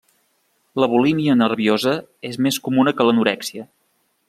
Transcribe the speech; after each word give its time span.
La 0.83 0.87
bulímia 0.93 1.35
nerviosa 1.41 1.93
és 2.31 2.41
més 2.47 2.59
comuna 2.69 2.97
que 2.97 3.07
l'anorèxia. 3.09 3.69